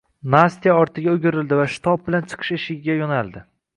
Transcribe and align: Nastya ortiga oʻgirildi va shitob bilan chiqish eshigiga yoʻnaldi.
Nastya 0.35 0.77
ortiga 0.83 1.11
oʻgirildi 1.11 1.59
va 1.59 1.67
shitob 1.75 2.03
bilan 2.09 2.27
chiqish 2.33 2.53
eshigiga 2.59 2.97
yoʻnaldi. 3.03 3.45